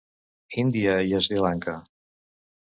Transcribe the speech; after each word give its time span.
Índia 0.61 0.95
i 1.09 1.19
Sri 1.27 1.39
Lanka. 1.47 1.77